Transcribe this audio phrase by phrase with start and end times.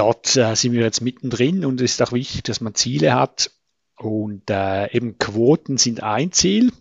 [0.00, 3.50] dort äh, sind wir jetzt mittendrin und es ist auch wichtig, dass man Ziele hat.
[3.98, 6.72] Und äh, eben Quoten sind ein Ziel.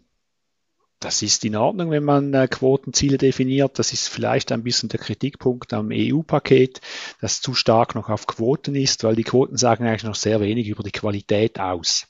[1.02, 3.78] Das ist in Ordnung, wenn man äh, Quotenziele definiert.
[3.78, 6.80] Das ist vielleicht ein bisschen der Kritikpunkt am EU-Paket,
[7.20, 10.70] das zu stark noch auf Quoten ist, weil die Quoten sagen eigentlich noch sehr wenig
[10.70, 12.08] über die Qualität aus.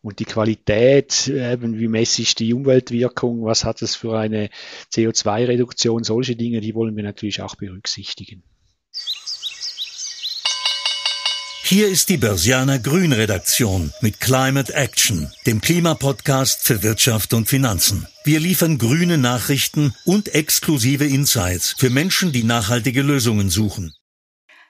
[0.00, 4.50] Und die Qualität, eben wie messe ich die Umweltwirkung, was hat es für eine
[4.92, 8.44] CO2-Reduktion, solche Dinge, die wollen wir natürlich auch berücksichtigen.
[11.66, 18.06] Hier ist die Börsianer Grün Redaktion mit Climate Action, dem Klimapodcast für Wirtschaft und Finanzen.
[18.22, 23.94] Wir liefern grüne Nachrichten und exklusive Insights für Menschen, die nachhaltige Lösungen suchen.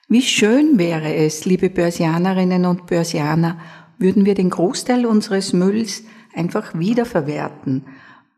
[0.08, 3.58] Wie schön wäre es, liebe Börsianerinnen und Börsianer,
[3.98, 7.86] würden wir den Großteil unseres Mülls einfach wiederverwerten,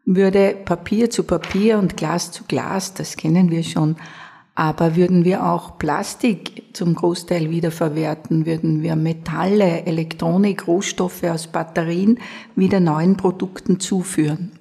[0.07, 3.97] würde Papier zu Papier und Glas zu Glas, das kennen wir schon,
[4.57, 12.19] aber würden wir auch Plastik zum Großteil wiederverwerten, würden wir Metalle, Elektronik, Rohstoffe aus Batterien
[12.57, 14.53] wieder neuen Produkten zuführen.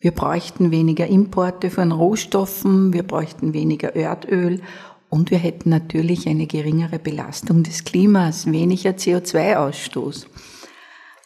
[0.00, 4.60] Wir bräuchten weniger Importe von Rohstoffen, wir bräuchten weniger Erdöl
[5.08, 10.26] und wir hätten natürlich eine geringere Belastung des Klimas, weniger CO2-Ausstoß.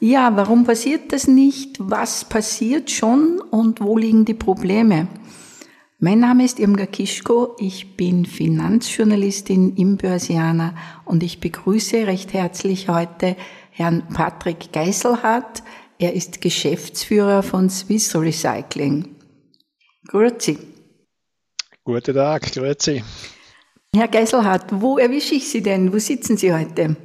[0.01, 1.77] Ja, warum passiert das nicht?
[1.79, 5.09] Was passiert schon und wo liegen die Probleme?
[5.99, 10.75] Mein Name ist Irmgard Kischko, ich bin Finanzjournalistin im Börsianer
[11.07, 13.35] und ich begrüße recht herzlich heute
[13.71, 15.63] Herrn Patrick Geiselhardt.
[15.99, 19.17] Er ist Geschäftsführer von Swiss Recycling.
[20.07, 20.59] Grüezi.
[21.83, 23.03] Guten Tag, grüezi.
[23.95, 25.95] Herr Geiselhardt, wo erwische ich Sie denn?
[25.95, 26.97] Wo sitzen Sie heute?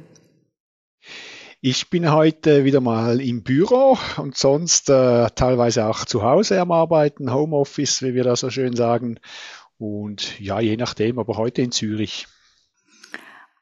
[1.64, 6.72] Ich bin heute wieder mal im Büro und sonst äh, teilweise auch zu Hause am
[6.72, 9.20] Arbeiten, Homeoffice, wie wir da so schön sagen.
[9.78, 12.26] Und ja, je nachdem, aber heute in Zürich.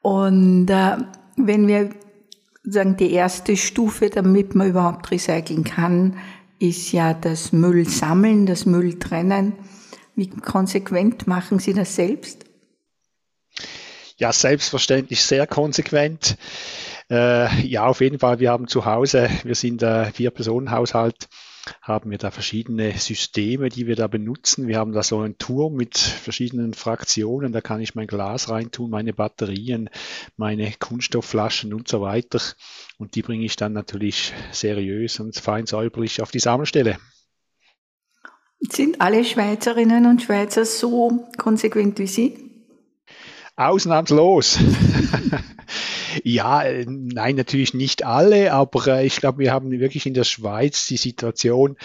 [0.01, 0.97] Und äh,
[1.37, 1.91] wenn wir
[2.63, 6.17] sagen, die erste Stufe, damit man überhaupt recyceln kann,
[6.57, 9.53] ist ja das Müll sammeln, das Müll trennen.
[10.15, 12.45] Wie konsequent machen Sie das selbst?
[14.17, 16.35] Ja, selbstverständlich sehr konsequent.
[17.11, 21.27] Äh, ja, auf jeden Fall, wir haben zu Hause, wir sind äh, Vier-Personen-Haushalt,
[21.81, 24.69] haben wir da verschiedene Systeme, die wir da benutzen.
[24.69, 28.89] Wir haben da so einen Turm mit verschiedenen Fraktionen, da kann ich mein Glas reintun,
[28.89, 29.89] meine Batterien,
[30.37, 32.39] meine Kunststoffflaschen und so weiter.
[32.97, 36.97] Und die bringe ich dann natürlich seriös und fein säuberlich auf die Sammelstelle.
[38.61, 42.50] Sind alle Schweizerinnen und Schweizer so konsequent wie Sie?
[43.67, 44.59] Ausnahmslos.
[46.23, 50.23] ja, äh, nein, natürlich nicht alle, aber äh, ich glaube, wir haben wirklich in der
[50.23, 51.77] Schweiz die Situation,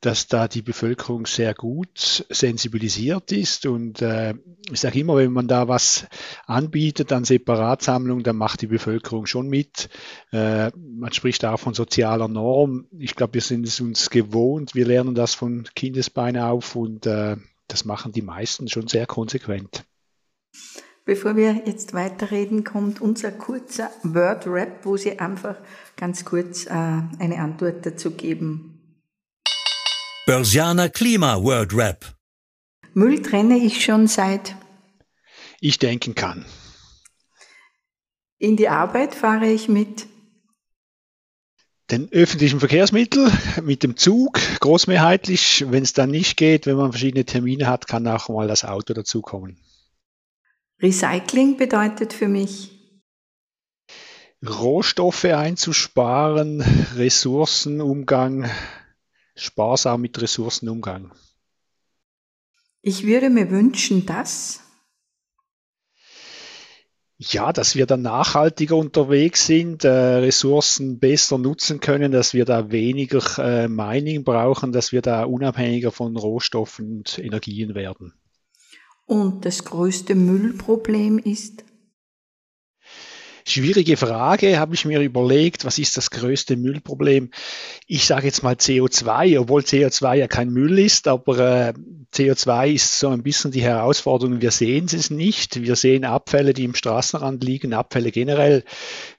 [0.00, 3.66] dass da die Bevölkerung sehr gut sensibilisiert ist.
[3.66, 4.34] Und äh,
[4.70, 6.06] ich sage immer, wenn man da was
[6.46, 9.88] anbietet an Separatsammlung, dann macht die Bevölkerung schon mit.
[10.32, 12.86] Äh, man spricht auch von sozialer Norm.
[12.98, 14.74] Ich glaube, wir sind es uns gewohnt.
[14.74, 17.36] Wir lernen das von Kindesbeinen auf und äh,
[17.66, 19.84] das machen die meisten schon sehr konsequent.
[21.08, 25.56] Bevor wir jetzt weiterreden, kommt unser kurzer Word-Rap, wo Sie einfach
[25.96, 29.02] ganz kurz äh, eine Antwort dazu geben.
[30.26, 32.14] Börsianer Klima Word Rap.
[32.92, 34.54] Müll trenne ich schon seit
[35.60, 36.44] ich denken kann.
[38.36, 40.08] In die Arbeit fahre ich mit
[41.90, 43.32] den öffentlichen Verkehrsmitteln,
[43.62, 45.64] mit dem Zug, großmehrheitlich.
[45.70, 48.92] Wenn es dann nicht geht, wenn man verschiedene Termine hat, kann auch mal das Auto
[48.92, 49.56] dazukommen.
[50.80, 52.70] Recycling bedeutet für mich,
[54.46, 56.60] Rohstoffe einzusparen,
[56.94, 58.48] Ressourcenumgang,
[59.34, 61.12] sparsam mit Ressourcenumgang.
[62.82, 64.60] Ich würde mir wünschen, dass
[67.20, 72.70] ja, dass wir dann nachhaltiger unterwegs sind, äh, Ressourcen besser nutzen können, dass wir da
[72.70, 78.14] weniger äh, Mining brauchen, dass wir da unabhängiger von Rohstoffen und Energien werden.
[79.08, 81.64] Und das größte Müllproblem ist?
[83.46, 87.30] Schwierige Frage, habe ich mir überlegt, was ist das größte Müllproblem?
[87.86, 91.72] Ich sage jetzt mal CO2, obwohl CO2 ja kein Müll ist, aber äh,
[92.12, 94.42] CO2 ist so ein bisschen die Herausforderung.
[94.42, 95.62] Wir sehen es nicht.
[95.62, 98.62] Wir sehen Abfälle, die im Straßenrand liegen, Abfälle generell.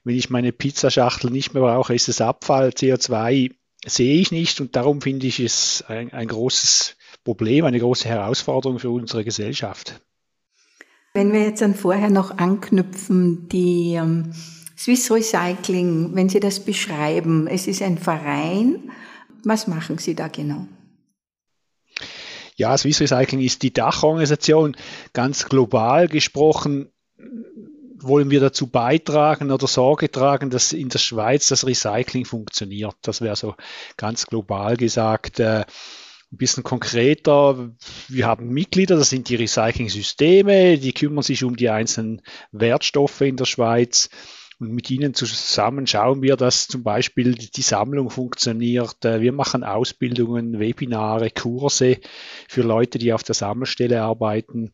[0.04, 2.68] Wenn ich meine Pizzaschachtel nicht mehr brauche, ist es Abfall.
[2.68, 3.50] CO2
[3.84, 8.78] sehe ich nicht und darum finde ich es ein, ein großes Problem, eine große Herausforderung
[8.78, 10.00] für unsere Gesellschaft.
[11.14, 14.32] Wenn wir jetzt dann vorher noch anknüpfen, die ähm,
[14.78, 18.90] Swiss Recycling, wenn Sie das beschreiben, es ist ein Verein,
[19.44, 20.66] was machen Sie da genau?
[22.56, 24.76] Ja, Swiss Recycling ist die Dachorganisation,
[25.12, 26.90] ganz global gesprochen
[28.02, 32.96] wollen wir dazu beitragen oder Sorge tragen, dass in der Schweiz das Recycling funktioniert.
[33.02, 33.54] Das wäre so
[33.96, 35.40] ganz global gesagt.
[35.40, 35.64] Äh,
[36.32, 37.70] ein bisschen konkreter,
[38.08, 42.22] wir haben Mitglieder, das sind die Recycling-Systeme, die kümmern sich um die einzelnen
[42.52, 44.10] Wertstoffe in der Schweiz.
[44.60, 49.04] Und mit ihnen zusammen schauen wir, dass zum Beispiel die Sammlung funktioniert.
[49.06, 51.96] Äh, wir machen Ausbildungen, Webinare, Kurse
[52.46, 54.72] für Leute, die auf der Sammelstelle arbeiten.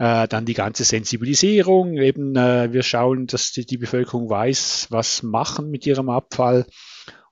[0.00, 1.96] Äh, dann die ganze Sensibilisierung.
[1.96, 6.66] Eben, äh, wir schauen, dass die, die Bevölkerung weiß, was machen mit ihrem Abfall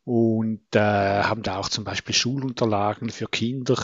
[0.09, 3.77] und äh, haben da auch zum Beispiel Schulunterlagen für Kinder,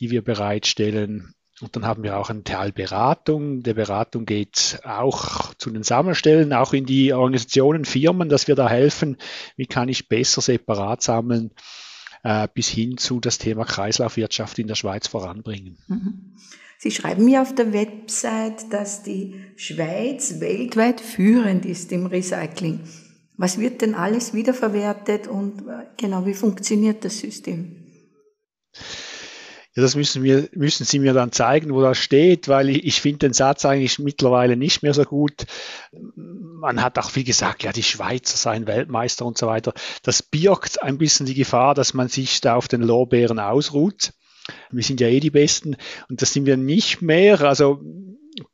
[0.00, 1.34] die wir bereitstellen.
[1.60, 3.62] Und dann haben wir auch einen Teil Beratung.
[3.62, 8.68] Der Beratung geht auch zu den Sammelstellen, auch in die Organisationen, Firmen, dass wir da
[8.68, 9.18] helfen,
[9.54, 11.52] wie kann ich besser separat sammeln,
[12.24, 15.78] äh, bis hin zu das Thema Kreislaufwirtschaft in der Schweiz voranbringen.
[15.86, 16.34] Mhm.
[16.76, 22.80] Sie schreiben mir auf der Website, dass die Schweiz weltweit führend ist im Recycling.
[23.36, 27.76] Was wird denn alles wiederverwertet und äh, genau wie funktioniert das System?
[29.74, 33.00] Ja, das müssen, wir, müssen Sie mir dann zeigen, wo das steht, weil ich, ich
[33.00, 35.46] finde den Satz eigentlich mittlerweile nicht mehr so gut.
[35.92, 39.72] Man hat auch viel gesagt, ja, die Schweizer seien Weltmeister und so weiter.
[40.02, 44.12] Das birgt ein bisschen die Gefahr, dass man sich da auf den Lorbeeren ausruht.
[44.70, 45.76] Wir sind ja eh die Besten
[46.10, 47.40] und das sind wir nicht mehr.
[47.40, 47.80] Also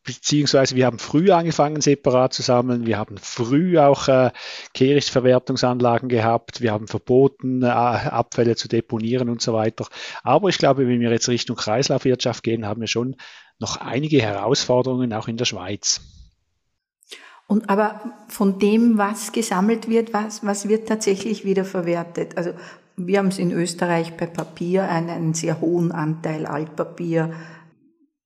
[0.05, 2.87] beziehungsweise wir haben früh angefangen, separat zu sammeln.
[2.87, 4.31] Wir haben früh auch äh,
[4.75, 6.61] Kehrichtverwertungsanlagen gehabt.
[6.61, 9.87] Wir haben verboten, äh, Abfälle zu deponieren und so weiter.
[10.23, 13.17] Aber ich glaube, wenn wir jetzt Richtung Kreislaufwirtschaft gehen, haben wir schon
[13.58, 16.00] noch einige Herausforderungen auch in der Schweiz.
[17.46, 22.37] Und aber von dem, was gesammelt wird, was, was wird tatsächlich wiederverwertet?
[22.37, 22.52] Also
[22.96, 27.32] wir haben es in Österreich bei Papier einen sehr hohen Anteil Altpapier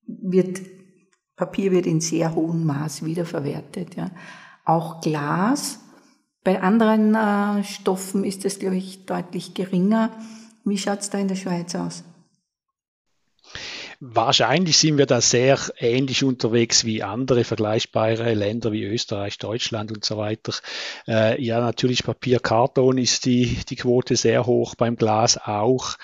[0.07, 0.61] wird
[1.37, 3.97] Papier wird in sehr hohem Maß wiederverwertet.
[3.97, 4.11] Ja.
[4.65, 5.81] Auch Glas.
[6.45, 10.11] Bei anderen äh, Stoffen ist es, glaube ich, deutlich geringer.
[10.65, 12.05] Wie schaut es da in der Schweiz aus?
[14.05, 20.05] Wahrscheinlich sind wir da sehr ähnlich unterwegs wie andere vergleichbare Länder wie Österreich, Deutschland und
[20.05, 20.53] so weiter.
[21.07, 25.99] Äh, ja, natürlich Papier, Karton ist die, die Quote sehr hoch, beim Glas auch,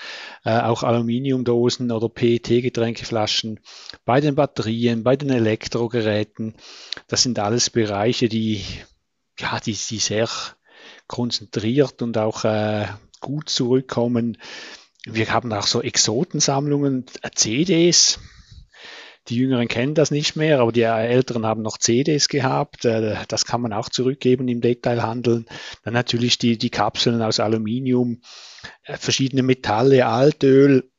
[0.45, 3.59] äh, auch Aluminiumdosen oder PET-Getränkeflaschen,
[4.05, 6.55] bei den Batterien, bei den Elektrogeräten.
[7.09, 8.63] Das sind alles Bereiche, die,
[9.37, 10.29] ja, die, die sehr
[11.07, 12.85] konzentriert und auch äh,
[13.19, 14.37] gut zurückkommen
[15.05, 18.19] wir haben auch so Exotensammlungen, äh, CDs.
[19.27, 22.85] Die Jüngeren kennen das nicht mehr, aber die Älteren haben noch CDs gehabt.
[22.85, 25.45] Äh, das kann man auch zurückgeben im Detailhandel.
[25.83, 28.21] Dann natürlich die, die Kapseln aus Aluminium,
[28.83, 30.89] äh, verschiedene Metalle, Altöl,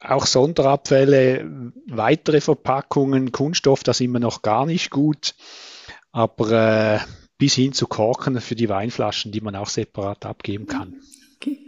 [0.00, 5.34] auch Sonderabfälle, weitere Verpackungen, Kunststoff, das wir noch gar nicht gut.
[6.12, 7.00] Aber äh,
[7.36, 11.00] bis hin zu Korken für die Weinflaschen, die man auch separat abgeben kann.
[11.36, 11.58] Okay.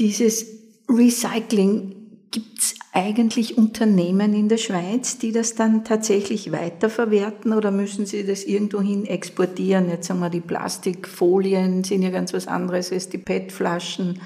[0.00, 0.46] Dieses
[0.88, 2.00] Recycling,
[2.30, 8.24] gibt es eigentlich Unternehmen in der Schweiz, die das dann tatsächlich weiterverwerten oder müssen sie
[8.24, 9.88] das irgendwohin exportieren?
[9.88, 14.20] Jetzt sagen wir, die Plastikfolien sind ja ganz was anderes als die PET-Flaschen.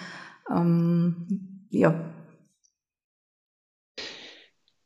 [0.51, 2.13] Ähm, ja.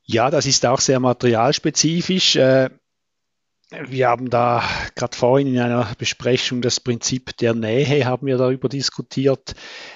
[0.05, 2.37] Ja, das ist auch sehr materialspezifisch.
[2.37, 2.70] Äh,
[3.70, 4.62] wir haben da
[4.94, 9.55] gerade vorhin in einer Besprechung das Prinzip der Nähe haben wir darüber diskutiert.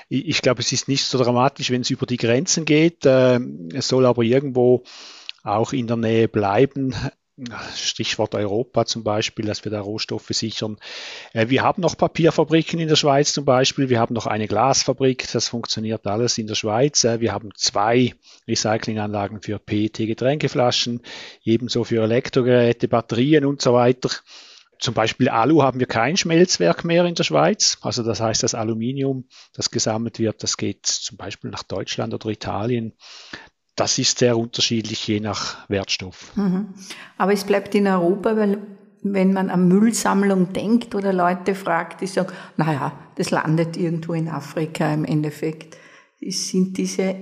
[0.08, 3.04] Ich glaube, es ist nicht so dramatisch, wenn es über die Grenzen geht.
[3.04, 4.82] Ähm, es soll aber irgendwo
[5.42, 6.94] auch in der Nähe bleiben.
[7.74, 10.76] Stichwort Europa zum Beispiel, dass wir da Rohstoffe sichern.
[11.32, 13.88] Äh, wir haben noch Papierfabriken in der Schweiz zum Beispiel.
[13.88, 15.26] Wir haben noch eine Glasfabrik.
[15.32, 17.04] Das funktioniert alles in der Schweiz.
[17.04, 18.14] Äh, wir haben zwei
[18.46, 21.00] Recyclinganlagen für PET-Getränkeflaschen,
[21.42, 24.10] ebenso für Elektrogeräte, Batterien und so weiter.
[24.78, 27.78] Zum Beispiel Alu haben wir kein Schmelzwerk mehr in der Schweiz.
[27.82, 32.28] Also das heißt, das Aluminium, das gesammelt wird, das geht zum Beispiel nach Deutschland oder
[32.28, 32.92] Italien
[33.76, 36.36] das ist sehr unterschiedlich je nach Wertstoff.
[36.36, 36.74] Mhm.
[37.16, 38.58] Aber es bleibt in Europa, weil
[39.02, 44.28] wenn man an Müllsammlung denkt oder Leute fragt, die sagen, naja, das landet irgendwo in
[44.28, 45.76] Afrika im Endeffekt.
[46.20, 47.16] Sind diese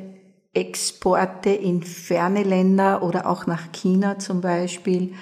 [0.52, 5.14] Exporte in ferne Länder oder auch nach China zum Beispiel,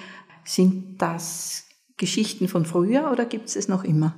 [0.43, 1.65] sind das
[1.97, 4.15] Geschichten von früher oder gibt es es noch immer?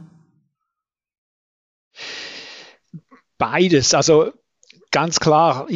[3.37, 3.93] Beides.
[3.93, 4.31] Also
[4.91, 5.67] ganz klar,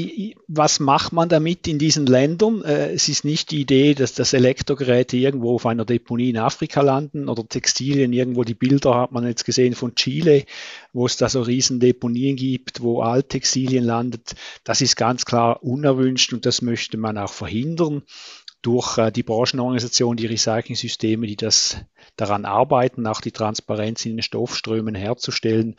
[0.47, 2.61] was macht man damit in diesen Ländern?
[2.63, 6.81] Äh, es ist nicht die Idee, dass das Elektrogeräte irgendwo auf einer Deponie in Afrika
[6.81, 8.43] landen oder Textilien irgendwo.
[8.43, 10.45] Die Bilder hat man jetzt gesehen von Chile,
[10.93, 14.35] wo es da so riesen Deponien gibt, wo Alttextilien landet.
[14.63, 18.03] Das ist ganz klar unerwünscht und das möchte man auch verhindern
[18.65, 21.77] durch äh, die Branchenorganisation, die Recycling-Systeme, die das
[22.15, 25.75] daran arbeiten, auch die Transparenz in den Stoffströmen herzustellen.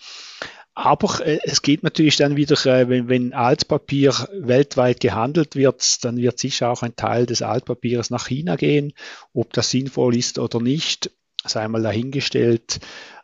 [0.76, 6.18] Aber äh, es geht natürlich dann wieder, äh, wenn, wenn Altpapier weltweit gehandelt wird, dann
[6.18, 8.92] wird sicher auch ein Teil des Altpapiers nach China gehen.
[9.32, 11.10] Ob das sinnvoll ist oder nicht,
[11.46, 12.80] sei mal dahingestellt.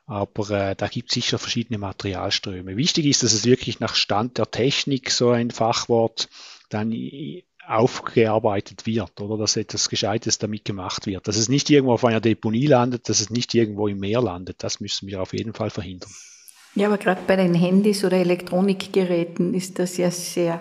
[0.07, 2.79] Aber äh, da gibt es sicher verschiedene Materialströme.
[2.79, 6.31] Wichtig ist, dass es wirklich nach Stand der Technik, so ein Fachwort,
[6.71, 6.97] dann
[7.67, 11.29] aufgearbeitet wird oder dass etwas Gescheites damit gemacht wird.
[11.29, 14.65] Dass es nicht irgendwo auf einer Deponie landet, dass es nicht irgendwo im Meer landet.
[14.65, 16.11] Das müssen wir auf jeden Fall verhindern.
[16.75, 20.61] Ja, aber gerade bei den Handys oder Elektronikgeräten ist das ja sehr,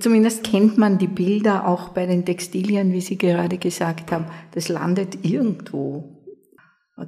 [0.00, 4.26] zumindest kennt man die Bilder auch bei den Textilien, wie Sie gerade gesagt haben.
[4.52, 6.14] Das landet irgendwo.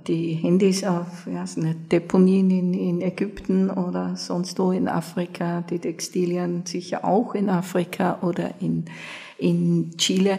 [0.07, 1.45] Die Handys auf ja,
[1.91, 8.21] Deponien in, in Ägypten oder sonst wo in Afrika, die Textilien sicher auch in Afrika
[8.23, 8.85] oder in,
[9.37, 10.39] in Chile.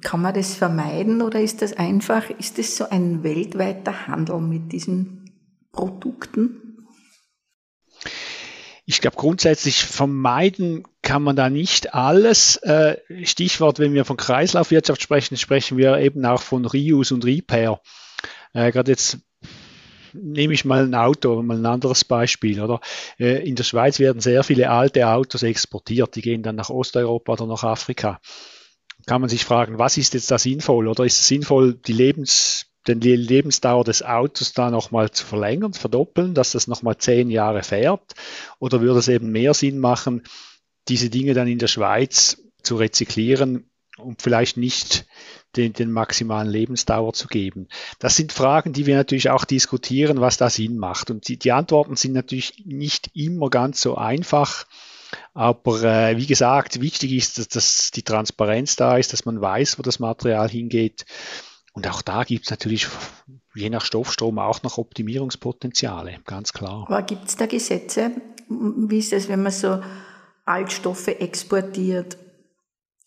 [0.00, 4.72] Kann man das vermeiden oder ist das einfach, ist das so ein weltweiter Handel mit
[4.72, 5.19] diesen
[5.72, 6.86] Produkten?
[8.86, 12.56] Ich glaube, grundsätzlich vermeiden kann man da nicht alles.
[12.56, 17.80] Äh, Stichwort, wenn wir von Kreislaufwirtschaft sprechen, sprechen wir eben auch von Reuse und Repair.
[18.52, 19.18] Äh, Gerade jetzt
[20.12, 22.80] nehme ich mal ein Auto, mal ein anderes Beispiel, oder?
[23.18, 27.34] Äh, in der Schweiz werden sehr viele alte Autos exportiert, die gehen dann nach Osteuropa
[27.34, 28.20] oder nach Afrika.
[29.06, 30.88] Kann man sich fragen, was ist jetzt da sinnvoll?
[30.88, 36.34] Oder ist es sinnvoll, die Lebens den Lebensdauer des Autos da nochmal zu verlängern, verdoppeln,
[36.34, 38.14] dass das nochmal zehn Jahre fährt?
[38.58, 40.22] Oder würde es eben mehr Sinn machen,
[40.88, 45.06] diese Dinge dann in der Schweiz zu rezyklieren und vielleicht nicht
[45.56, 47.68] den, den maximalen Lebensdauer zu geben?
[47.98, 51.10] Das sind Fragen, die wir natürlich auch diskutieren, was da Sinn macht.
[51.10, 54.66] Und die, die Antworten sind natürlich nicht immer ganz so einfach.
[55.34, 59.78] Aber äh, wie gesagt, wichtig ist, dass, dass die Transparenz da ist, dass man weiß,
[59.78, 61.04] wo das Material hingeht
[61.80, 62.88] und auch da gibt es natürlich
[63.54, 66.84] je nach Stoffstrom auch noch Optimierungspotenziale, ganz klar.
[66.86, 68.10] Aber gibt es da Gesetze?
[68.50, 69.80] Wie ist es, wenn man so
[70.44, 72.18] Altstoffe exportiert?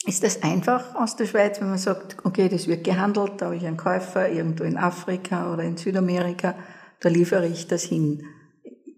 [0.08, 3.58] Ist das einfach aus der Schweiz, wenn man sagt, okay, das wird gehandelt, da habe
[3.58, 6.56] ich einen Käufer irgendwo in Afrika oder in Südamerika,
[7.00, 8.24] da liefere ich das hin.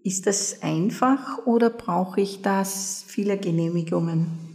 [0.02, 4.45] Ist das einfach oder brauche ich das viele Genehmigungen?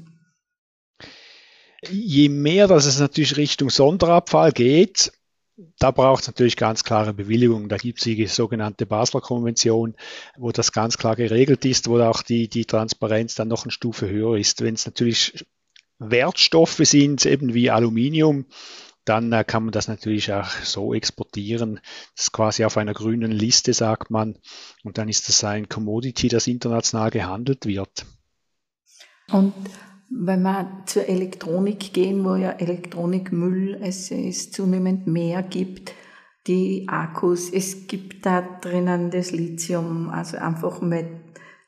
[1.89, 5.11] Je mehr, dass es natürlich Richtung Sonderabfall geht,
[5.79, 7.69] da braucht es natürlich ganz klare Bewilligung.
[7.69, 9.95] Da gibt es die sogenannte Basler Konvention,
[10.37, 14.09] wo das ganz klar geregelt ist, wo auch die, die Transparenz dann noch eine Stufe
[14.09, 14.61] höher ist.
[14.61, 15.45] Wenn es natürlich
[15.99, 18.45] Wertstoffe sind, eben wie Aluminium,
[19.05, 21.79] dann äh, kann man das natürlich auch so exportieren.
[22.15, 24.37] Das ist quasi auf einer grünen Liste, sagt man.
[24.83, 28.05] Und dann ist das ein Commodity, das international gehandelt wird.
[29.31, 29.53] Und
[30.13, 35.93] wenn wir zur Elektronik gehen, wo ja Elektronikmüll es, es zunehmend mehr gibt,
[36.47, 41.07] die Akkus, es gibt da drinnen das Lithium, also einfach mit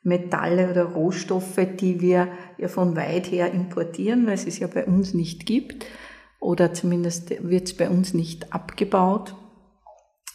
[0.04, 4.86] Metalle oder Rohstoffe, die wir ja von weit her importieren, weil es es ja bei
[4.86, 5.86] uns nicht gibt
[6.40, 9.36] oder zumindest wird es bei uns nicht abgebaut.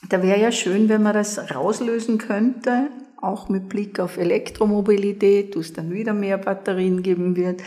[0.08, 2.88] Da wäre ja schön, wenn man das rauslösen könnte,
[3.20, 7.62] auch mit Blick auf Elektromobilität, wo es dann wieder mehr Batterien geben wird.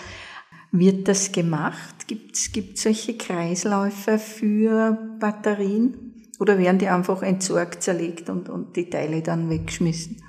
[0.72, 2.08] Wird das gemacht?
[2.08, 6.30] Gibt es solche Kreisläufe für Batterien?
[6.40, 10.24] Oder werden die einfach entsorgt, zerlegt und, und die Teile dann weggeschmissen?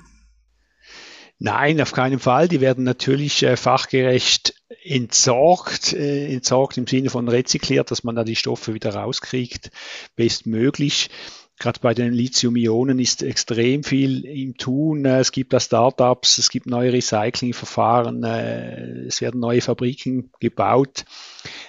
[1.39, 2.47] Nein, auf keinen Fall.
[2.47, 8.23] Die werden natürlich äh, fachgerecht entsorgt, äh, entsorgt im Sinne von rezykliert, dass man da
[8.23, 9.71] die Stoffe wieder rauskriegt,
[10.15, 11.09] bestmöglich.
[11.63, 15.05] Gerade bei den Lithium-Ionen ist extrem viel im Tun.
[15.05, 21.05] Es gibt da Startups, es gibt neue Recyclingverfahren, äh, es werden neue Fabriken gebaut.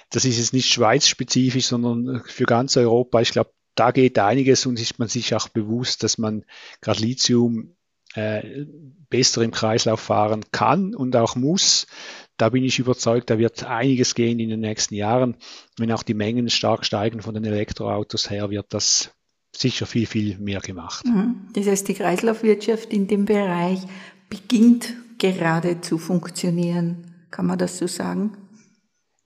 [0.09, 3.21] Das ist jetzt nicht schweizspezifisch, sondern für ganz Europa.
[3.21, 6.43] Ich glaube, da geht einiges und ist man sich auch bewusst, dass man
[6.81, 7.77] gerade Lithium
[8.15, 8.65] äh,
[9.09, 11.87] besser im Kreislauf fahren kann und auch muss.
[12.35, 15.37] Da bin ich überzeugt, da wird einiges gehen in den nächsten Jahren.
[15.77, 19.15] Wenn auch die Mengen stark steigen von den Elektroautos her, wird das
[19.59, 21.05] sicher viel, viel mehr gemacht.
[21.05, 21.47] Mhm.
[21.53, 23.79] Das heißt, die Kreislaufwirtschaft in dem Bereich
[24.29, 27.13] beginnt gerade zu funktionieren.
[27.31, 28.37] Kann man das so sagen?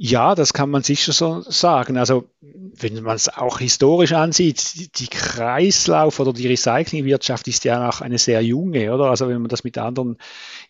[0.02, 1.98] Ja, das kann man sicher so sagen.
[1.98, 8.00] Also wenn man es auch historisch ansieht, die Kreislauf- oder die Recyclingwirtschaft ist ja auch
[8.00, 9.10] eine sehr junge, oder?
[9.10, 10.18] Also wenn man das mit anderen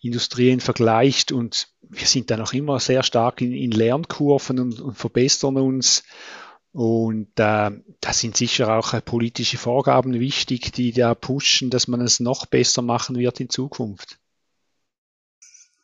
[0.02, 4.98] Industrien vergleicht und wir sind da noch immer sehr stark in, in Lernkurven und, und
[4.98, 6.04] verbessern uns
[6.72, 7.72] und äh,
[8.02, 12.46] da sind sicher auch äh, politische Vorgaben wichtig, die da pushen, dass man es noch
[12.46, 14.20] besser machen wird in Zukunft.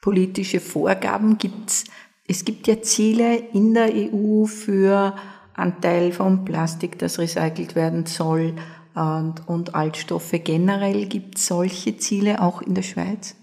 [0.01, 1.85] Politische Vorgaben gibt es
[2.27, 5.15] Es gibt ja Ziele in der EU für
[5.53, 8.55] Anteil von Plastik, das recycelt werden soll
[8.93, 11.05] und, und Altstoffe generell.
[11.07, 13.35] Gibt es solche Ziele auch in der Schweiz?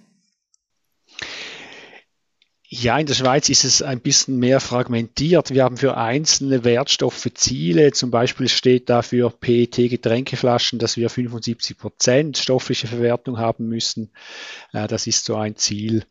[2.75, 5.50] Ja, in der Schweiz ist es ein bisschen mehr fragmentiert.
[5.50, 7.93] Wir haben für einzelne Wertstoffe Ziele.
[7.93, 14.11] Zum Beispiel steht da für PET-Getränkeflaschen, dass wir 75 Prozent stoffliche Verwertung haben müssen.
[14.73, 16.07] Äh, das ist so ein Ziel.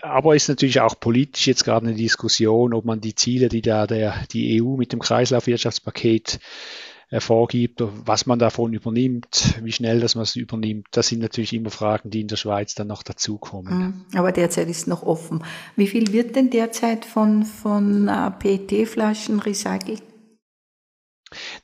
[0.00, 3.88] Aber ist natürlich auch politisch jetzt gerade eine Diskussion, ob man die Ziele, die da
[3.88, 6.38] der, die EU mit dem Kreislaufwirtschaftspaket
[7.18, 10.86] vorgibt, was man davon übernimmt, wie schnell das man es übernimmt.
[10.90, 14.04] Das sind natürlich immer Fragen, die in der Schweiz dann noch dazukommen.
[14.12, 14.18] Mhm.
[14.18, 15.44] Aber derzeit ist noch offen.
[15.76, 20.02] Wie viel wird denn derzeit von, von äh, PET-Flaschen recycelt?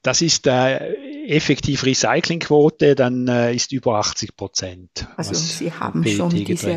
[0.03, 0.95] Das ist äh,
[1.31, 5.07] effektiv Recyclingquote, dann äh, ist über 80 Prozent.
[5.17, 6.73] Also Sie haben schon diese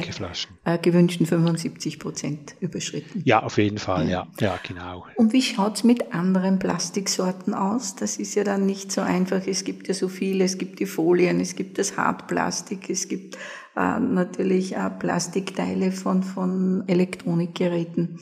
[0.64, 3.22] äh, gewünschten 75 Prozent überschritten.
[3.26, 5.06] Ja, auf jeden Fall, ja, ja, ja genau.
[5.16, 7.96] Und wie schaut's mit anderen Plastiksorten aus?
[7.96, 9.42] Das ist ja dann nicht so einfach.
[9.48, 13.36] Es gibt ja so viele, es gibt die Folien, es gibt das Hartplastik, es gibt
[13.76, 18.20] äh, natürlich äh, Plastikteile von, von Elektronikgeräten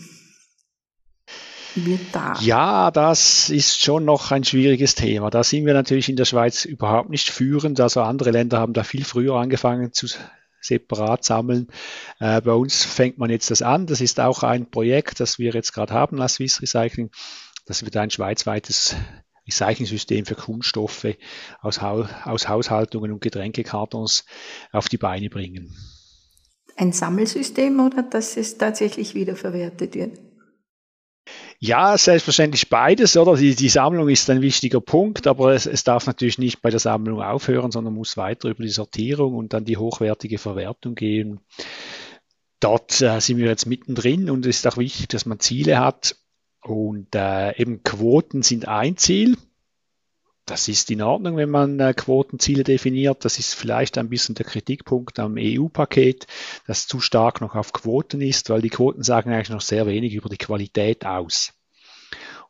[1.75, 2.33] wird da?
[2.41, 5.29] Ja, das ist schon noch ein schwieriges Thema.
[5.29, 7.79] Da sind wir natürlich in der Schweiz überhaupt nicht führend.
[7.79, 10.07] Also andere Länder haben da viel früher angefangen zu
[10.61, 11.67] separat sammeln.
[12.19, 13.87] Äh, bei uns fängt man jetzt das an.
[13.87, 17.09] Das ist auch ein Projekt, das wir jetzt gerade haben als Swiss Recycling.
[17.65, 18.95] Das wird ein schweizweites
[19.47, 21.15] Recycling-System für Kunststoffe
[21.61, 24.25] aus, aus Haushaltungen und Getränkekartons
[24.71, 25.75] auf die Beine bringen.
[26.77, 30.30] Ein Sammelsystem oder dass es tatsächlich wiederverwertet wird?
[31.59, 33.35] Ja, selbstverständlich beides, oder?
[33.35, 36.79] Die, die Sammlung ist ein wichtiger Punkt, aber es, es, darf natürlich nicht bei der
[36.79, 41.39] Sammlung aufhören, sondern muss weiter über die Sortierung und dann die hochwertige Verwertung gehen.
[42.59, 46.15] Dort äh, sind wir jetzt mittendrin und es ist auch wichtig, dass man Ziele hat.
[46.63, 49.37] Und äh, eben Quoten sind ein Ziel.
[50.45, 53.23] Das ist in Ordnung, wenn man äh, Quotenziele definiert.
[53.23, 56.27] Das ist vielleicht ein bisschen der Kritikpunkt am EU-Paket,
[56.67, 60.13] das zu stark noch auf Quoten ist, weil die Quoten sagen eigentlich noch sehr wenig
[60.13, 61.53] über die Qualität aus.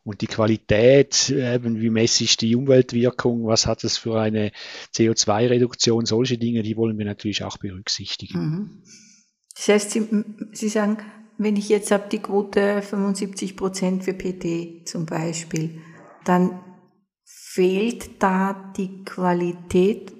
[0.04, 4.50] Und die Qualität, eben wie messe ich die Umweltwirkung, was hat es für eine
[4.94, 8.40] CO2-Reduktion, solche Dinge, die wollen wir natürlich auch berücksichtigen.
[8.40, 8.82] Mhm.
[9.54, 10.98] Das heißt, Sie, Sie sagen,
[11.38, 15.78] wenn ich jetzt habe die Quote 75 Prozent für PT zum Beispiel,
[16.24, 16.58] dann
[17.54, 20.12] fehlt da die Qualität,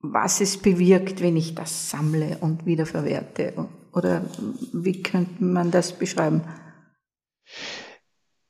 [0.00, 3.68] was es bewirkt, wenn ich das sammle und wiederverwerte?
[3.92, 4.24] Oder
[4.72, 6.42] wie könnte man das beschreiben?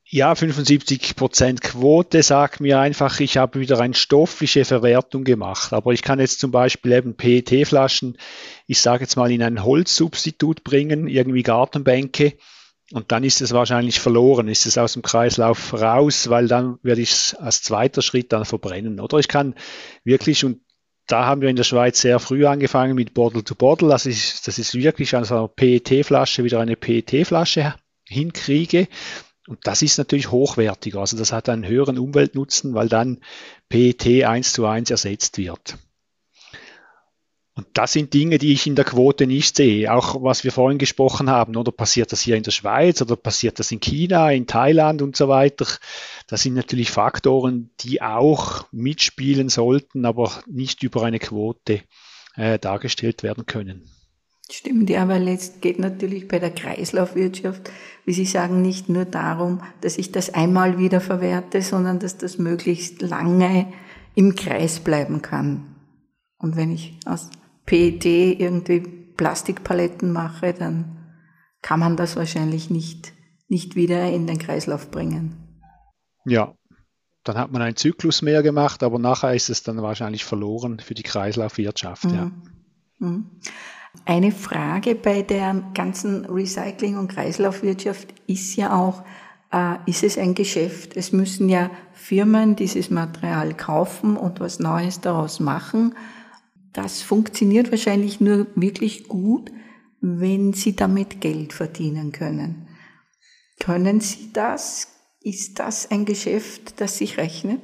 [0.06, 5.72] Ja, 75 Prozent Quote sagt mir einfach, ich habe wieder eine stoffliche Verwertung gemacht.
[5.72, 8.16] Aber ich kann jetzt zum Beispiel eben PET-Flaschen,
[8.66, 12.34] ich sage jetzt mal, in ein Holzsubstitut bringen, irgendwie Gartenbänke
[12.92, 17.00] und dann ist es wahrscheinlich verloren, ist es aus dem Kreislauf raus, weil dann werde
[17.00, 19.00] ich es als zweiter Schritt dann verbrennen.
[19.00, 19.54] Oder ich kann
[20.04, 20.60] wirklich, und
[21.06, 24.46] da haben wir in der Schweiz sehr früh angefangen mit Bottle to Bottle, das ist,
[24.46, 27.74] das ist wirklich aus einer PET-Flasche wieder eine PET-Flasche
[28.06, 28.88] hinkriege.
[29.46, 31.00] Und das ist natürlich hochwertiger.
[31.00, 33.20] Also das hat einen höheren Umweltnutzen, weil dann
[33.68, 35.76] PET eins zu eins ersetzt wird.
[37.56, 39.92] Und das sind Dinge, die ich in der Quote nicht sehe.
[39.92, 43.60] Auch was wir vorhin gesprochen haben, oder passiert das hier in der Schweiz oder passiert
[43.60, 45.66] das in China, in Thailand und so weiter.
[46.26, 51.82] Das sind natürlich Faktoren, die auch mitspielen sollten, aber nicht über eine Quote
[52.34, 53.88] äh, dargestellt werden können.
[54.50, 57.70] Stimmt, ja, weil es geht natürlich bei der Kreislaufwirtschaft,
[58.04, 62.36] wie Sie sagen, nicht nur darum, dass ich das einmal wieder verwerte, sondern dass das
[62.36, 63.72] möglichst lange
[64.14, 65.76] im Kreis bleiben kann.
[66.36, 67.30] Und wenn ich aus
[67.66, 68.80] PET irgendwie
[69.16, 70.98] Plastikpaletten mache, dann
[71.62, 73.12] kann man das wahrscheinlich nicht,
[73.48, 75.36] nicht wieder in den Kreislauf bringen.
[76.26, 76.54] Ja,
[77.22, 80.94] dann hat man einen Zyklus mehr gemacht, aber nachher ist es dann wahrscheinlich verloren für
[80.94, 82.04] die Kreislaufwirtschaft.
[82.04, 82.14] Mhm.
[82.14, 82.30] Ja.
[82.98, 83.30] Mhm.
[84.04, 89.04] Eine Frage bei der ganzen Recycling- und Kreislaufwirtschaft ist ja auch,
[89.52, 90.96] äh, ist es ein Geschäft?
[90.96, 95.94] Es müssen ja Firmen dieses Material kaufen und was Neues daraus machen
[96.74, 99.50] das funktioniert wahrscheinlich nur wirklich gut,
[100.00, 102.68] wenn Sie damit Geld verdienen können.
[103.58, 104.88] Können Sie das?
[105.22, 107.60] Ist das ein Geschäft, das sich rechnet?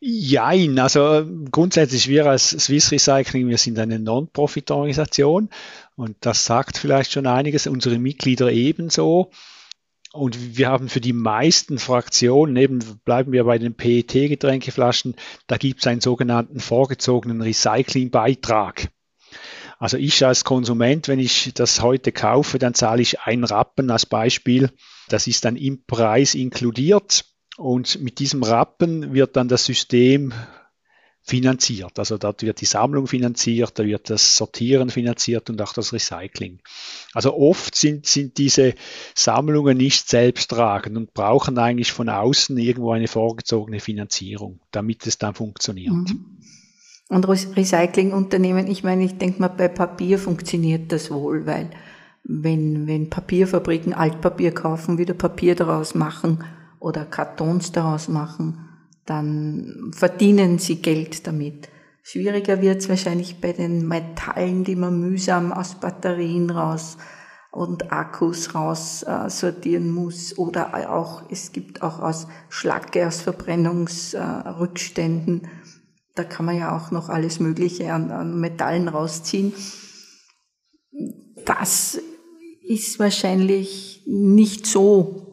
[0.00, 5.48] Jein, also grundsätzlich wir als Swiss Recycling, wir sind eine Non-Profit-Organisation
[5.96, 9.30] und das sagt vielleicht schon einiges, unsere Mitglieder ebenso.
[10.12, 15.14] Und wir haben für die meisten Fraktionen, eben bleiben wir bei den PET-Getränkeflaschen,
[15.46, 18.88] da gibt es einen sogenannten vorgezogenen Recyclingbeitrag.
[19.78, 24.04] Also ich als Konsument, wenn ich das heute kaufe, dann zahle ich ein Rappen als
[24.04, 24.70] Beispiel.
[25.08, 27.24] Das ist dann im Preis inkludiert
[27.56, 30.34] und mit diesem Rappen wird dann das System
[31.22, 31.98] finanziert.
[31.98, 36.60] Also dort wird die Sammlung finanziert, da wird das Sortieren finanziert und auch das Recycling.
[37.12, 38.74] Also oft sind, sind diese
[39.14, 45.34] Sammlungen nicht selbsttragend und brauchen eigentlich von außen irgendwo eine vorgezogene Finanzierung, damit es dann
[45.34, 45.92] funktioniert.
[45.92, 46.38] Mhm.
[47.08, 51.70] Und Recyclingunternehmen, ich meine, ich denke mal, bei Papier funktioniert das wohl, weil
[52.22, 56.44] wenn, wenn Papierfabriken Altpapier kaufen, wieder Papier daraus machen
[56.78, 58.69] oder Kartons daraus machen,
[59.10, 61.68] dann verdienen sie Geld damit.
[62.02, 66.96] Schwieriger wird es wahrscheinlich bei den Metallen, die man mühsam aus Batterien raus
[67.50, 75.42] und Akkus raus äh, sortieren muss oder auch, es gibt auch aus Schlacke, aus Verbrennungsrückständen,
[75.42, 75.48] äh,
[76.14, 79.52] da kann man ja auch noch alles Mögliche an, an Metallen rausziehen.
[81.44, 81.98] Das
[82.62, 85.29] ist wahrscheinlich nicht so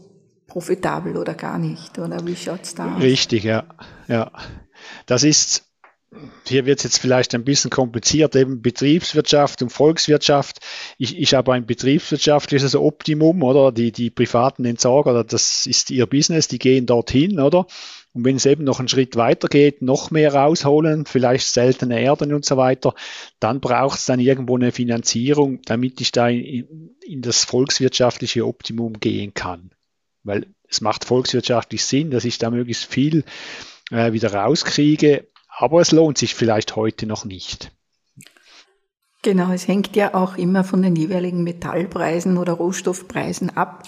[0.47, 3.01] profitabel oder gar nicht, oder wie schaut's da aus?
[3.01, 3.65] Richtig, ja.
[4.07, 4.31] ja.
[5.05, 5.65] Das ist,
[6.45, 10.59] hier wird es jetzt vielleicht ein bisschen kompliziert, eben Betriebswirtschaft und Volkswirtschaft.
[10.97, 13.71] Ich, ich habe ein betriebswirtschaftliches Optimum, oder?
[13.71, 17.67] Die, die privaten Entsorger, das ist ihr Business, die gehen dorthin, oder?
[18.13, 22.33] Und wenn es eben noch einen Schritt weiter geht, noch mehr rausholen, vielleicht seltene Erden
[22.33, 22.95] und so weiter,
[23.39, 28.99] dann braucht es dann irgendwo eine Finanzierung, damit ich da in, in das volkswirtschaftliche Optimum
[28.99, 29.71] gehen kann
[30.27, 33.23] weil es macht volkswirtschaftlich Sinn, dass ich da möglichst viel
[33.89, 37.71] äh, wieder rauskriege, aber es lohnt sich vielleicht heute noch nicht.
[39.23, 43.83] Genau, es hängt ja auch immer von den jeweiligen Metallpreisen oder Rohstoffpreisen ab.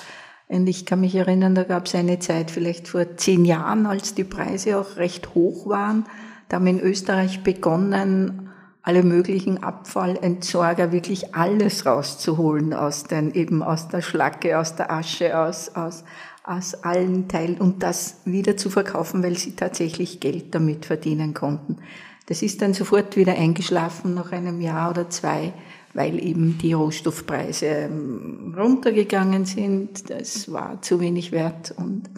[0.48, 4.16] Und ich kann mich erinnern, da gab es eine Zeit, vielleicht vor zehn Jahren, als
[4.16, 6.06] die Preise auch recht hoch waren.
[6.48, 8.50] Da haben in Österreich begonnen,
[8.82, 15.38] alle möglichen Abfallentsorger wirklich alles rauszuholen aus den, eben aus der Schlacke, aus der Asche,
[15.38, 16.04] aus, aus
[16.50, 21.78] aus allen Teilen und das wieder zu verkaufen, weil sie tatsächlich Geld damit verdienen konnten.
[22.26, 25.54] Das ist dann sofort wieder eingeschlafen nach einem Jahr oder zwei,
[25.94, 30.10] weil eben die Rohstoffpreise ähm, runtergegangen sind.
[30.10, 32.10] Das war zu wenig wert und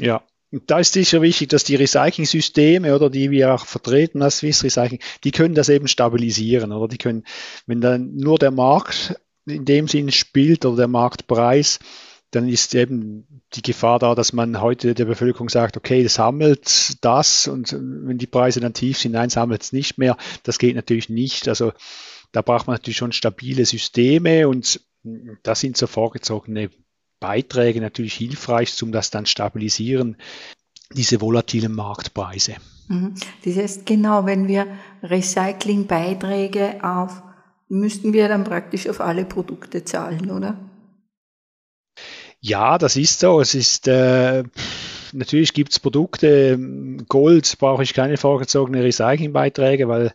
[0.00, 4.38] ja, und da ist sicher wichtig, dass die Recycling-Systeme oder die wir auch vertreten als
[4.38, 7.24] Swiss Recycling, die können das eben stabilisieren oder die können,
[7.66, 11.78] wenn dann nur der Markt in dem Sinn spielt oder der Marktpreis,
[12.30, 17.48] dann ist eben die Gefahr da, dass man heute der Bevölkerung sagt, okay, sammelt das
[17.48, 20.16] und wenn die Preise dann tief sind, nein, sammelt es nicht mehr.
[20.42, 21.48] Das geht natürlich nicht.
[21.48, 21.72] Also
[22.32, 24.80] da braucht man natürlich schon stabile Systeme und
[25.42, 26.70] da sind so vorgezogene
[27.20, 30.16] Beiträge natürlich hilfreich, um das dann stabilisieren,
[30.92, 32.56] diese volatilen Marktpreise.
[32.88, 33.14] Mhm.
[33.44, 34.66] Das heißt, genau, wenn wir
[35.02, 37.22] Recyclingbeiträge auf,
[37.68, 40.58] müssten wir dann praktisch auf alle Produkte zahlen, oder?
[42.40, 43.40] Ja, das ist so.
[43.40, 44.44] Es ist äh,
[45.12, 46.58] natürlich gibt es Produkte,
[47.08, 50.14] Gold brauche ich keine vorgezogene Recyclingbeiträge, weil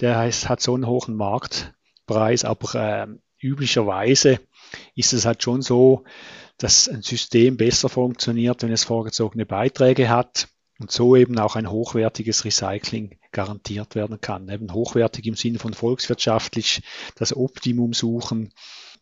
[0.00, 3.06] der heißt, hat so einen hohen Marktpreis, aber äh,
[3.38, 4.40] üblicherweise
[4.94, 6.04] ist es halt schon so,
[6.58, 11.70] dass ein System besser funktioniert, wenn es vorgezogene Beiträge hat und so eben auch ein
[11.70, 14.48] hochwertiges Recycling garantiert werden kann.
[14.48, 16.82] Eben hochwertig im Sinne von volkswirtschaftlich
[17.14, 18.52] das Optimum suchen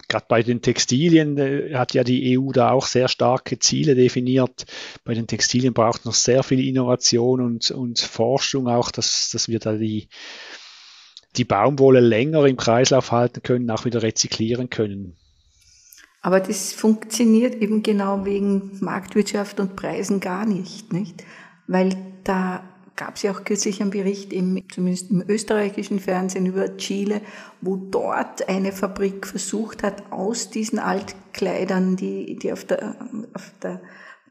[0.06, 4.66] gerade bei den Textilien äh, hat ja die EU da auch sehr starke Ziele definiert.
[5.04, 9.58] Bei den Textilien braucht noch sehr viel Innovation und, und Forschung auch, dass, dass wir
[9.58, 10.08] da die,
[11.36, 15.16] die Baumwolle länger im Kreislauf halten können, auch wieder rezyklieren können.
[16.20, 21.24] Aber das funktioniert eben genau wegen Marktwirtschaft und Preisen gar nicht, nicht?
[21.66, 26.76] Weil da gab es ja auch kürzlich einen Bericht, im, zumindest im österreichischen Fernsehen über
[26.76, 27.22] Chile,
[27.60, 32.96] wo dort eine Fabrik versucht hat, aus diesen Altkleidern, die, die auf, der,
[33.32, 33.80] auf der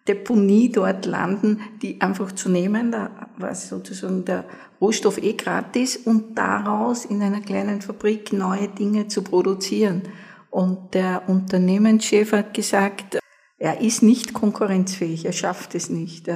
[0.08, 2.92] Deponie dort landen, die einfach zu nehmen.
[2.92, 4.44] Da war sozusagen der
[4.82, 10.04] Rohstoff eh gratis und daraus in einer kleinen Fabrik neue Dinge zu produzieren.
[10.50, 13.18] Und der Unternehmenschef hat gesagt,
[13.58, 16.28] er ist nicht konkurrenzfähig, er schafft es nicht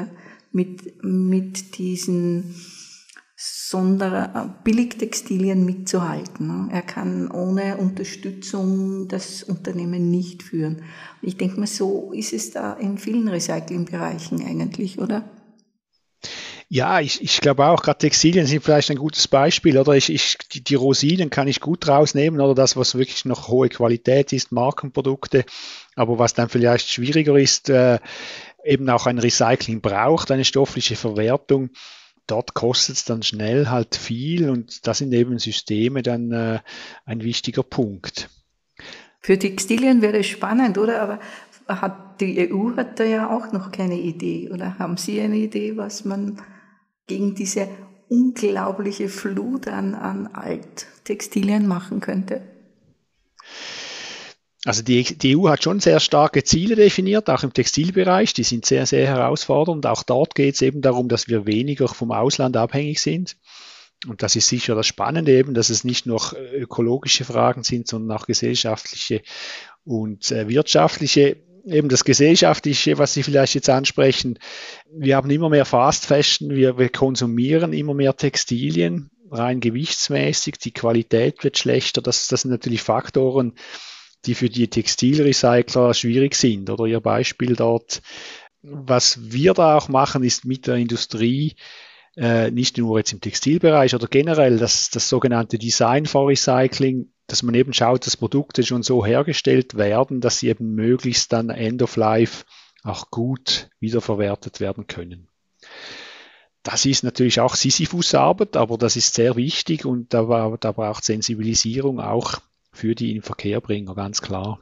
[0.52, 2.56] mit, mit diesen
[3.44, 6.70] Sonder Billigtextilien mitzuhalten.
[6.72, 10.84] Er kann ohne Unterstützung das Unternehmen nicht führen.
[11.24, 15.28] Ich denke mal, so ist es da in vielen Recyclingbereichen eigentlich, oder?
[16.74, 19.92] Ja, ich, ich glaube auch, gerade Textilien sind vielleicht ein gutes Beispiel, oder?
[19.94, 23.68] Ich, ich, die, die Rosinen kann ich gut rausnehmen, oder das, was wirklich noch hohe
[23.68, 25.44] Qualität ist, Markenprodukte.
[25.96, 28.00] Aber was dann vielleicht schwieriger ist, äh,
[28.64, 31.70] eben auch ein Recycling braucht, eine stoffliche Verwertung,
[32.28, 36.60] dort kostet es dann schnell halt viel und da sind eben Systeme dann äh,
[37.06, 38.30] ein wichtiger Punkt.
[39.20, 41.02] Für Textilien wäre es spannend, oder?
[41.02, 41.20] Aber
[41.68, 45.78] hat die EU hat da ja auch noch keine Idee, oder haben Sie eine Idee,
[45.78, 46.42] was man
[47.08, 47.68] gegen diese
[48.10, 52.42] unglaubliche Flut an, an Alttextilien machen könnte?
[54.66, 58.34] Also die, die, EU hat schon sehr starke Ziele definiert, auch im Textilbereich.
[58.34, 59.88] Die sind sehr, sehr herausfordernd.
[59.88, 63.38] Auch dort geht es eben darum, dass wir weniger vom Ausland abhängig sind.
[64.08, 66.22] Und das ist sicher das Spannende eben, dass es nicht nur
[66.54, 69.22] ökologische Fragen sind, sondern auch gesellschaftliche
[69.84, 71.38] und äh, wirtschaftliche.
[71.66, 74.40] Eben das Gesellschaftliche, was Sie vielleicht jetzt ansprechen.
[74.92, 80.58] Wir haben immer mehr Fast Fashion, wir, wir konsumieren immer mehr Textilien, rein gewichtsmäßig.
[80.58, 82.02] Die Qualität wird schlechter.
[82.02, 83.54] Das, das sind natürlich Faktoren,
[84.26, 86.70] die für die Textilrecycler schwierig sind.
[86.70, 88.02] Oder Ihr Beispiel dort.
[88.62, 91.56] Was wir da auch machen, ist mit der Industrie,
[92.16, 97.42] äh, nicht nur jetzt im Textilbereich oder generell das, das sogenannte Design for Recycling, dass
[97.42, 101.82] man eben schaut, dass Produkte schon so hergestellt werden, dass sie eben möglichst dann End
[101.82, 102.44] of Life
[102.84, 105.28] auch gut wiederverwertet werden können.
[106.64, 112.00] Das ist natürlich auch Sisyphus-Arbeit, aber das ist sehr wichtig und da, da braucht Sensibilisierung
[112.00, 112.40] auch
[112.72, 114.60] für die Inverkehrbringer, ganz klar.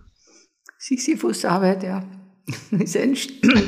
[0.77, 2.03] Sisyphus-Arbeit, ja,
[2.71, 3.15] ist ein,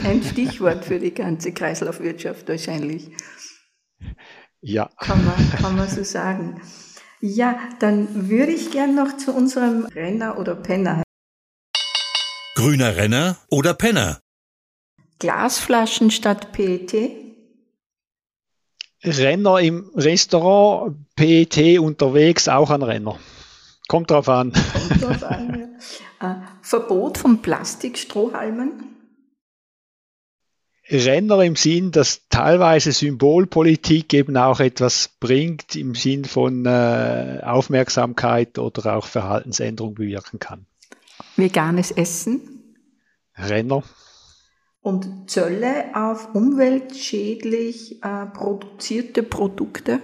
[0.04, 3.10] ein Stichwort für die ganze Kreislaufwirtschaft wahrscheinlich.
[4.62, 4.90] Ja.
[4.98, 6.62] Kann man, kann man so sagen.
[7.20, 11.04] Ja, dann würde ich gern noch zu unserem Renner oder Penner.
[12.56, 14.20] Grüner Renner oder Penner?
[15.20, 17.12] Glasflaschen statt PET?
[19.04, 23.20] Renner im Restaurant, PET unterwegs, auch ein Renner.
[23.92, 24.54] Kommt drauf an.
[24.54, 25.68] Kommt drauf an
[26.22, 26.32] ja.
[26.32, 28.86] äh, Verbot von Plastikstrohhalmen?
[30.90, 38.58] Renner im Sinn, dass teilweise Symbolpolitik eben auch etwas bringt, im Sinn von äh, Aufmerksamkeit
[38.60, 40.68] oder auch Verhaltensänderung bewirken kann.
[41.36, 42.78] Veganes Essen?
[43.36, 43.84] Renner.
[44.80, 50.00] Und Zölle auf umweltschädlich äh, produzierte Produkte?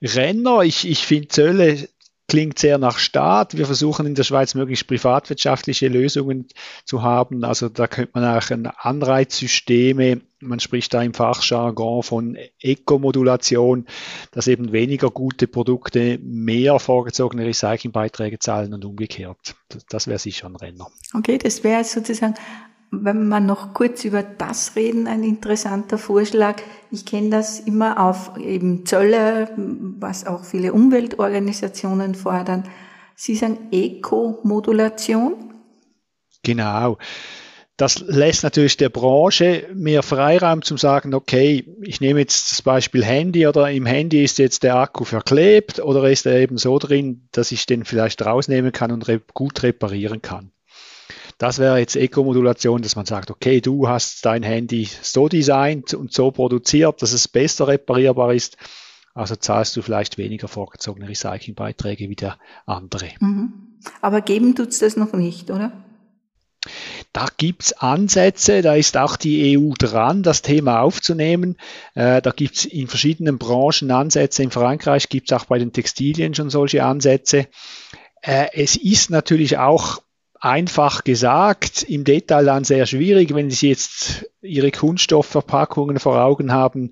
[0.00, 1.88] Renner, ich, ich finde Zölle
[2.28, 3.56] klingt sehr nach Staat.
[3.56, 6.48] Wir versuchen in der Schweiz möglichst privatwirtschaftliche Lösungen
[6.84, 7.44] zu haben.
[7.44, 13.86] Also da könnte man auch Anreizsysteme, man spricht da im Fachjargon von Ekomodulation,
[14.32, 19.56] dass eben weniger gute Produkte mehr vorgezogene Recyclingbeiträge zahlen und umgekehrt.
[19.88, 20.88] Das wäre sicher ein Renner.
[21.14, 22.34] Okay, das wäre sozusagen
[22.90, 26.62] wenn wir noch kurz über das reden, ein interessanter Vorschlag.
[26.90, 32.64] Ich kenne das immer auf eben Zölle, was auch viele Umweltorganisationen fordern.
[33.14, 35.54] Sie sagen Eco-Modulation?
[36.42, 36.98] Genau.
[37.76, 43.04] Das lässt natürlich der Branche mehr Freiraum zum sagen, okay, ich nehme jetzt das Beispiel
[43.04, 47.28] Handy oder im Handy ist jetzt der Akku verklebt oder ist er eben so drin,
[47.32, 50.52] dass ich den vielleicht rausnehmen kann und gut reparieren kann.
[51.38, 56.12] Das wäre jetzt Eco-Modulation, dass man sagt, okay, du hast dein Handy so designt und
[56.12, 58.56] so produziert, dass es besser reparierbar ist.
[59.12, 63.08] Also zahlst du vielleicht weniger vorgezogene Recyclingbeiträge wie der andere.
[63.20, 63.78] Mhm.
[64.00, 65.72] Aber geben tut's das noch nicht, oder?
[67.12, 71.56] Da gibt's Ansätze, da ist auch die EU dran, das Thema aufzunehmen.
[71.94, 74.42] Äh, da gibt's in verschiedenen Branchen Ansätze.
[74.42, 77.46] In Frankreich gibt's auch bei den Textilien schon solche Ansätze.
[78.20, 80.02] Äh, es ist natürlich auch
[80.40, 83.34] einfach gesagt, im Detail dann sehr schwierig.
[83.34, 86.90] Wenn Sie jetzt Ihre Kunststoffverpackungen vor Augen haben,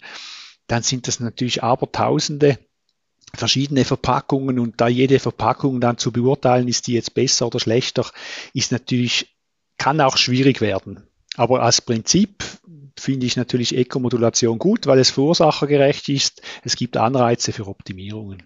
[0.66, 2.58] dann sind das natürlich Abertausende
[3.36, 8.06] verschiedene Verpackungen und da jede Verpackung dann zu beurteilen, ist die jetzt besser oder schlechter,
[8.52, 9.36] ist natürlich,
[9.76, 11.06] kann auch schwierig werden.
[11.36, 12.44] Aber als Prinzip
[12.96, 16.42] finde ich natürlich Ekomodulation gut, weil es verursachergerecht ist.
[16.62, 18.44] Es gibt Anreize für Optimierungen.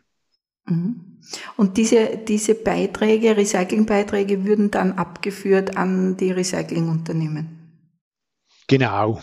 [0.69, 1.09] Mhm.
[1.57, 7.59] Und diese, diese Beiträge, Recyclingbeiträge, würden dann abgeführt an die Recyclingunternehmen?
[8.67, 9.21] Genau.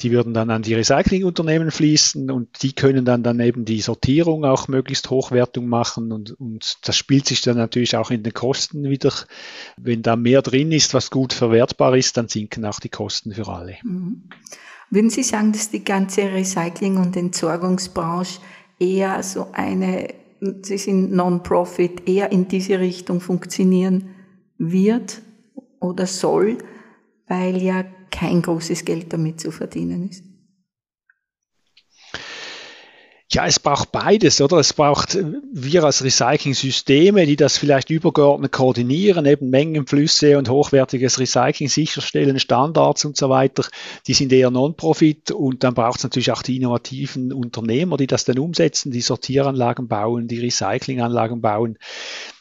[0.00, 4.44] Die würden dann an die Recyclingunternehmen fließen und die können dann, dann eben die Sortierung
[4.44, 8.84] auch möglichst Hochwertung machen und, und das spielt sich dann natürlich auch in den Kosten
[8.84, 9.12] wieder.
[9.76, 13.48] Wenn da mehr drin ist, was gut verwertbar ist, dann sinken auch die Kosten für
[13.48, 13.76] alle.
[13.82, 14.28] Mhm.
[14.90, 18.40] Würden Sie sagen, dass die ganze Recycling- und Entsorgungsbranche
[18.78, 20.14] eher so eine,
[20.62, 24.10] sie sind Non-Profit, eher in diese Richtung funktionieren
[24.58, 25.22] wird
[25.80, 26.58] oder soll,
[27.26, 30.24] weil ja kein großes Geld damit zu verdienen ist.
[33.30, 34.56] Ja, es braucht beides, oder?
[34.56, 41.18] Es braucht äh, wir als Recycling-Systeme, die das vielleicht übergeordnet koordinieren, eben Mengenflüsse und hochwertiges
[41.18, 43.64] Recycling sicherstellen, Standards und so weiter.
[44.06, 48.24] Die sind eher Non-Profit und dann braucht es natürlich auch die innovativen Unternehmer, die das
[48.24, 51.76] dann umsetzen, die Sortieranlagen bauen, die Recyclinganlagen bauen.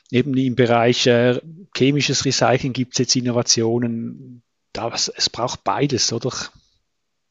[0.10, 1.42] Eben im Bereich äh,
[1.76, 4.42] chemisches Recycling gibt es jetzt Innovationen.
[4.72, 6.32] Da, es braucht beides, oder?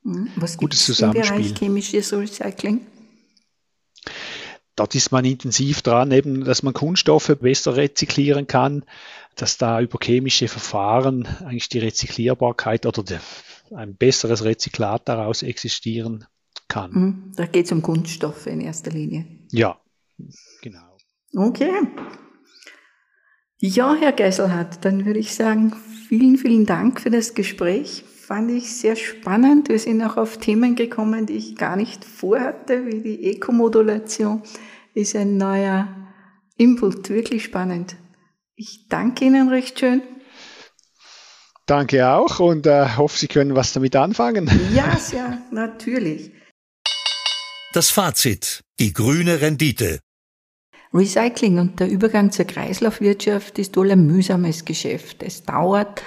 [0.03, 1.37] Hm, was Gutes Zusammenspiel.
[1.37, 2.87] Im Bereich chemisches Recycling?
[4.77, 8.85] Dort ist man intensiv dran, eben, dass man Kunststoffe besser rezyklieren kann,
[9.35, 13.21] dass da über chemische Verfahren eigentlich die Rezyklierbarkeit oder der,
[13.75, 16.27] ein besseres Rezyklat daraus existieren
[16.69, 16.91] kann.
[16.93, 17.33] Mhm.
[17.37, 19.27] Da geht es um Kunststoffe in erster Linie.
[19.51, 19.81] Ja,
[20.63, 20.97] genau.
[21.35, 21.71] Okay.
[23.59, 25.75] Ja, Herr Gesselhardt, dann würde ich sagen,
[26.09, 28.05] vielen, vielen Dank für das Gespräch.
[28.27, 29.69] Fand ich sehr spannend.
[29.69, 34.43] Wir sind auch auf Themen gekommen, die ich gar nicht vorhatte, wie die Ekomodulation.
[34.95, 35.87] Ist ein neuer
[36.57, 37.95] Input, wirklich spannend.
[38.57, 40.03] Ich danke Ihnen recht schön.
[41.67, 44.51] Danke auch und äh, hoffe, Sie können was damit anfangen.
[44.75, 46.33] Ja, ja, natürlich.
[47.75, 48.65] Das Fazit.
[48.81, 50.01] Die grüne Rendite.
[50.93, 55.23] Recycling und der Übergang zur Kreislaufwirtschaft ist wohl ein mühsames Geschäft.
[55.23, 56.03] Es dauert.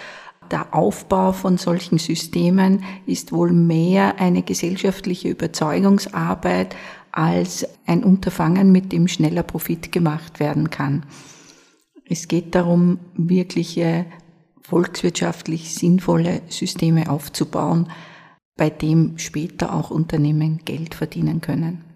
[0.51, 6.75] Der Aufbau von solchen Systemen ist wohl mehr eine gesellschaftliche Überzeugungsarbeit
[7.11, 11.05] als ein Unterfangen, mit dem schneller Profit gemacht werden kann.
[12.05, 14.05] Es geht darum, wirkliche
[14.61, 17.89] volkswirtschaftlich sinnvolle Systeme aufzubauen,
[18.57, 21.88] bei dem später auch Unternehmen Geld verdienen können.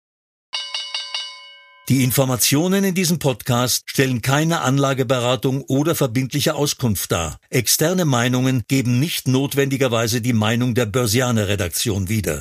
[1.88, 7.38] Die Informationen in diesem Podcast stellen keine Anlageberatung oder verbindliche Auskunft dar.
[7.50, 12.38] Externe Meinungen geben nicht notwendigerweise die Meinung der Börsianer Redaktion wieder.